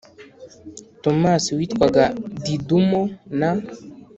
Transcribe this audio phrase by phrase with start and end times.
[1.03, 2.03] Tomasi witwaga
[2.43, 3.01] didumo
[3.39, 3.51] na